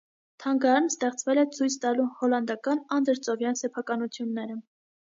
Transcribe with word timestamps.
Թանգարանն 0.45 0.89
ստեղծվել 0.91 1.41
է՝ 1.43 1.43
ցույց 1.59 1.77
տալու 1.85 2.07
հոլանդական 2.23 2.85
անդրծովյան 3.01 3.63
սեփականությունները։ 3.65 4.63